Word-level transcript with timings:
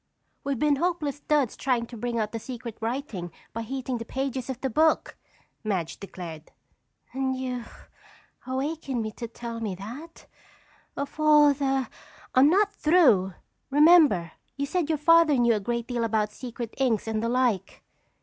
"We've 0.43 0.57
been 0.57 0.77
hopeless 0.77 1.19
duds 1.19 1.55
trying 1.55 1.85
to 1.85 1.95
bring 1.95 2.17
out 2.17 2.31
the 2.31 2.39
secret 2.39 2.75
writing 2.81 3.31
by 3.53 3.61
heating 3.61 3.99
the 3.99 4.03
pages 4.03 4.49
of 4.49 4.59
the 4.61 4.69
book!" 4.71 5.15
Madge 5.63 5.99
declared. 5.99 6.49
"And 7.13 7.35
you 7.35 7.65
awakened 8.47 9.03
me 9.03 9.11
to 9.11 9.27
tell 9.27 9.59
me 9.59 9.75
that? 9.75 10.25
Of 10.97 11.19
all 11.19 11.53
the—" 11.53 11.87
"I'm 12.33 12.49
not 12.49 12.73
through. 12.73 13.35
Remember, 13.69 14.31
you 14.57 14.65
said 14.65 14.89
your 14.89 14.97
Father 14.97 15.35
knew 15.37 15.53
a 15.53 15.59
great 15.59 15.85
deal 15.85 16.03
about 16.03 16.31
secret 16.31 16.73
inks 16.79 17.07
and 17.07 17.21
the 17.21 17.29
like." 17.29 17.83